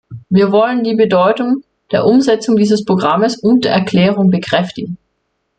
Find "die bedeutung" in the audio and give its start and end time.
0.83-1.61